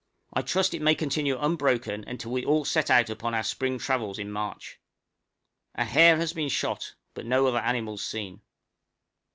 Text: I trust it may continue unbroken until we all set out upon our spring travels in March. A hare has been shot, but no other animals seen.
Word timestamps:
I 0.33 0.41
trust 0.41 0.73
it 0.73 0.81
may 0.81 0.95
continue 0.95 1.37
unbroken 1.39 2.03
until 2.07 2.31
we 2.31 2.43
all 2.43 2.65
set 2.65 2.89
out 2.89 3.11
upon 3.11 3.35
our 3.35 3.43
spring 3.43 3.77
travels 3.77 4.17
in 4.17 4.31
March. 4.31 4.79
A 5.75 5.85
hare 5.85 6.17
has 6.17 6.33
been 6.33 6.49
shot, 6.49 6.95
but 7.13 7.27
no 7.27 7.45
other 7.45 7.59
animals 7.59 8.03
seen. 8.03 8.41